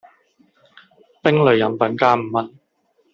[1.21, 2.57] 冰類飲品加五文